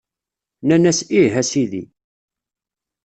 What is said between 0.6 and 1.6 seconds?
Nnan-as Ih, a